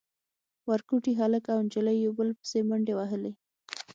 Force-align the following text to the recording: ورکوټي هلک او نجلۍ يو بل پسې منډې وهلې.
ورکوټي 0.71 1.13
هلک 1.21 1.43
او 1.53 1.59
نجلۍ 1.65 1.97
يو 2.05 2.11
بل 2.19 2.29
پسې 2.39 2.59
منډې 2.69 2.93
وهلې. 2.95 3.31